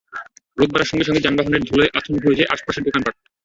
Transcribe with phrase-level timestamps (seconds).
[0.57, 3.15] রোদ বাড়ার সঙ্গে সঙ্গে যানবাহনের ধুলায় আচ্ছন্ন হয়ে যায় আশপাশের দোকানপাট।